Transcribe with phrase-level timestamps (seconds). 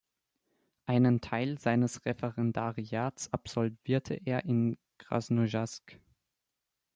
[0.87, 5.99] Einen Teil seines Referendariats absolvierte er in Krasnojarsk.